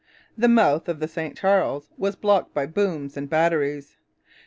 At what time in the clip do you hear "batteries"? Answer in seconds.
3.29-3.97